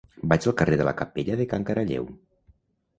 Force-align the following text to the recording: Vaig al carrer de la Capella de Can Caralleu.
Vaig 0.31 0.47
al 0.51 0.55
carrer 0.61 0.79
de 0.81 0.87
la 0.89 0.95
Capella 1.03 1.39
de 1.43 1.49
Can 1.55 1.69
Caralleu. 1.71 2.13